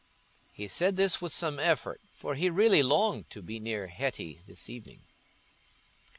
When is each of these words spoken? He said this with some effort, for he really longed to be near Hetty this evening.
He 0.51 0.67
said 0.67 0.95
this 0.95 1.21
with 1.21 1.31
some 1.31 1.59
effort, 1.59 2.01
for 2.11 2.33
he 2.33 2.49
really 2.49 2.81
longed 2.81 3.29
to 3.29 3.43
be 3.43 3.59
near 3.59 3.85
Hetty 3.85 4.41
this 4.47 4.67
evening. 4.67 5.03